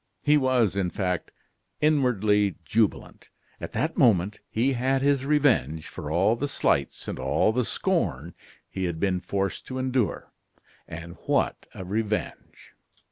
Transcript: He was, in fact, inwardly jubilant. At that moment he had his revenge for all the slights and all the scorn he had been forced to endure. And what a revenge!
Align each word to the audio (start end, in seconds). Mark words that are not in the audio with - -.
He 0.23 0.35
was, 0.35 0.75
in 0.75 0.89
fact, 0.89 1.31
inwardly 1.79 2.55
jubilant. 2.65 3.29
At 3.59 3.73
that 3.73 3.99
moment 3.99 4.39
he 4.49 4.73
had 4.73 5.03
his 5.03 5.27
revenge 5.27 5.87
for 5.89 6.09
all 6.09 6.35
the 6.35 6.47
slights 6.47 7.07
and 7.07 7.19
all 7.19 7.51
the 7.51 7.63
scorn 7.63 8.33
he 8.67 8.85
had 8.85 8.99
been 8.99 9.19
forced 9.19 9.67
to 9.67 9.77
endure. 9.77 10.33
And 10.87 11.17
what 11.27 11.67
a 11.75 11.85
revenge! 11.85 12.73